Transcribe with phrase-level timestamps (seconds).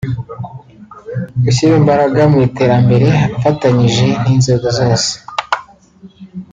[1.43, 3.07] gushyira imbaraga mu iterambere
[3.37, 5.11] afatanyije n’inzego zose